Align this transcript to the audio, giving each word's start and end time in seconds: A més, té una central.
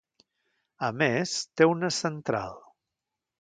A 0.87 0.89
més, 1.01 1.33
té 1.61 1.67
una 1.73 1.91
central. 1.99 2.59